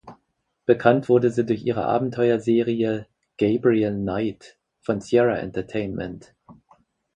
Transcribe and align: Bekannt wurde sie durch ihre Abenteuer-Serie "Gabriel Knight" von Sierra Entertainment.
Bekannt 0.65 1.09
wurde 1.09 1.29
sie 1.29 1.45
durch 1.45 1.63
ihre 1.63 1.85
Abenteuer-Serie 1.85 3.05
"Gabriel 3.37 3.93
Knight" 3.99 4.57
von 4.79 4.99
Sierra 4.99 5.37
Entertainment. 5.37 6.33